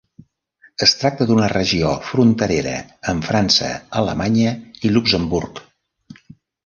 Es 0.85 0.93
tracta 1.01 1.27
d'una 1.31 1.49
regió 1.51 1.91
fronterera 2.07 2.73
amb 3.13 3.27
França, 3.29 3.69
Alemanya 4.01 4.55
i 4.89 4.93
Luxemburg. 4.97 5.63